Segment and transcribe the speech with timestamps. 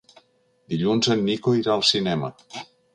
[0.75, 2.37] Dilluns en Nico irà al cinema.